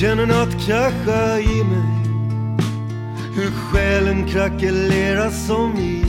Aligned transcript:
Känner 0.00 0.26
nåt 0.26 0.66
krascha 0.66 1.40
i 1.40 1.64
mig. 1.64 2.06
Hur 3.34 3.50
själen 3.50 4.28
krackelerar 4.28 5.30
som 5.30 5.76
is. 5.78 6.06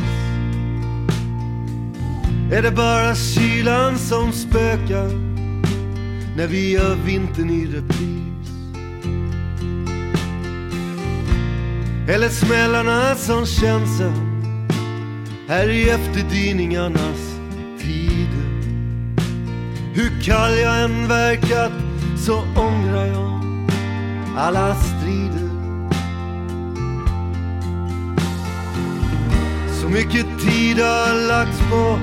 Är 2.54 2.62
det 2.62 2.72
bara 2.72 3.16
kylan 3.16 3.98
som 3.98 4.32
spökar 4.32 5.10
När 6.38 6.48
vi 6.48 6.72
gör 6.72 6.96
vintern 6.96 7.50
i 7.50 7.66
repris? 7.66 8.52
Eller 12.10 12.30
smällarna 12.30 13.16
som 13.16 13.46
känns 13.46 14.02
än 14.02 14.68
Här 15.48 15.70
i 15.70 15.90
efterdyningarnas 15.90 17.40
tider? 17.80 18.52
Hur 19.94 20.22
kall 20.24 20.60
jag 20.60 20.84
än 20.84 21.08
verkat 21.08 21.72
så 22.18 22.44
ångrar 22.56 23.06
jag 23.06 23.41
alla 24.38 24.76
strider. 24.76 25.50
Så 29.82 29.90
mycket 29.90 30.26
tid 30.40 30.80
har 30.80 31.28
lagts 31.28 31.60
på 31.60 32.00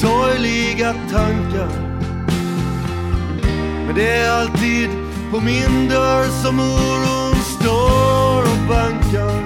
sorgliga 0.00 0.94
tankar. 1.10 1.68
Men 3.86 3.94
det 3.94 4.10
är 4.10 4.30
alltid 4.30 4.90
på 5.30 5.40
min 5.40 5.88
dörr 5.88 6.42
som 6.42 6.60
oron 6.60 7.34
står 7.34 8.42
och 8.42 8.68
bankar. 8.68 9.42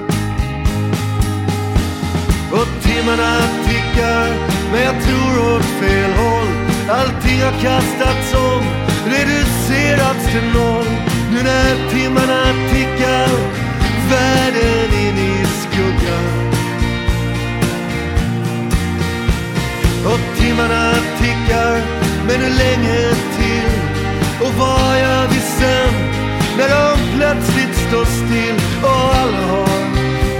Och 2.52 2.82
timmarna 2.82 3.40
tickar 3.66 4.56
men 4.72 4.82
jag 4.82 5.02
tror 5.04 5.54
åt 5.54 5.64
fel 5.64 6.12
håll. 6.12 6.48
Allting 6.90 7.40
har 7.42 7.62
kastats 7.62 8.34
om, 8.34 8.62
reducerats 9.06 10.26
till 10.32 10.60
noll. 10.60 11.05
Och 20.06 20.20
timmarna 20.38 20.92
tickar, 21.20 21.74
men 22.26 22.40
hur 22.40 22.54
länge 22.64 23.14
till? 23.36 23.72
Och 24.40 24.52
vad 24.58 24.98
gör 25.00 25.28
vi 25.28 25.40
sen? 25.40 25.94
När 26.58 26.68
de 26.68 27.16
plötsligt 27.16 27.76
står 27.76 28.04
still 28.04 28.56
och 28.82 28.90
alla 28.90 29.46
har 29.46 29.66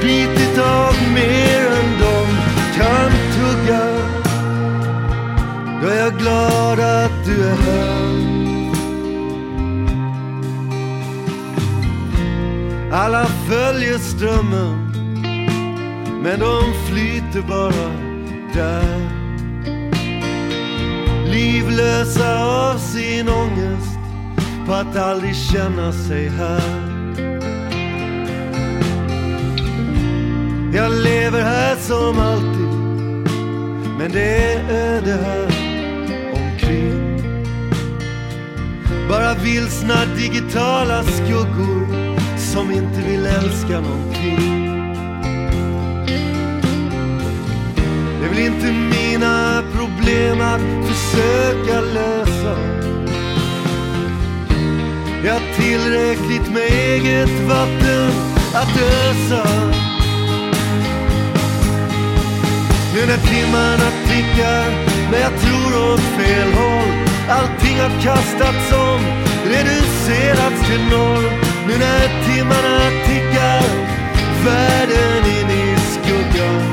bitit 0.00 0.59
av 0.59 0.94
mer 1.14 1.67
än 1.67 2.00
de 2.00 2.27
kan 2.77 3.11
tugga 3.37 3.83
Då 5.83 5.89
är 5.89 5.98
jag 6.00 6.19
glad 6.19 6.81
att 6.81 7.25
du 7.25 7.48
är 7.48 7.56
här 7.56 8.06
Alla 12.93 13.27
följer 13.27 13.98
strömmen 13.98 14.93
Men 16.22 16.41
de 16.41 16.72
flyter 16.88 17.48
bara 17.48 17.91
där 18.54 19.25
lösa 21.76 22.44
av 22.44 22.78
sin 22.78 23.28
ångest 23.28 23.98
På 24.66 24.72
att 24.72 24.97
aldrig 24.97 25.37
känna 25.37 25.92
sig 25.92 26.28
här. 26.28 26.87
Jag 30.75 30.92
lever 30.92 31.42
här 31.42 31.76
som 31.76 32.19
alltid 32.19 32.66
Men 33.98 34.12
det 34.12 34.53
är 34.53 34.70
öde 34.70 35.12
här 35.12 35.47
omkring. 36.32 37.22
Bara 39.09 39.34
vilsna 39.34 39.94
digitala 40.16 41.03
skuggor 41.03 41.86
som 42.38 42.70
inte 42.70 43.03
vill 43.10 43.26
älska 43.26 43.81
någonting. 43.81 44.66
Att 50.56 50.89
försöka 50.89 51.81
lösa. 51.81 52.56
Jag 55.25 55.33
har 55.33 55.55
tillräckligt 55.56 56.53
med 56.53 56.62
eget 56.62 57.49
vatten 57.49 58.11
att 58.55 58.77
ösa. 58.77 59.47
Nu 62.95 63.06
när 63.06 63.19
timmarna 63.33 63.91
tickar, 64.09 64.66
men 65.11 65.21
jag 65.21 65.41
tror 65.41 65.93
åt 65.93 66.00
fel 66.00 66.53
håll 66.53 67.06
Allting 67.28 67.81
har 67.81 68.03
kastats 68.03 68.72
om, 68.72 69.00
reducerats 69.45 70.69
till 70.69 70.84
noll 70.91 71.25
nu 71.66 71.78
när 71.78 72.27
timmarna 72.27 72.91
tickar, 73.06 73.62
världen 74.45 75.25
in 75.25 75.50
i 75.50 75.77
skuggan 75.77 76.66